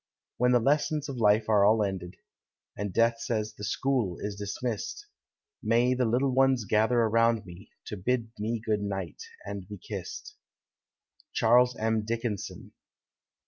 [0.37, 2.15] When the lessons of life are all ended,
[2.75, 5.05] And death says, "The school is dismissed!"
[5.61, 10.37] May the little ones gather around me, To bid me good night and be kissed!
[11.33, 12.01] CHAKLKS M.
[12.03, 12.71] DICKINSON.